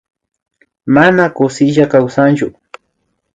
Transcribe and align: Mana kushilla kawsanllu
Mana 0.95 1.23
kushilla 1.35 1.85
kawsanllu 1.91 2.47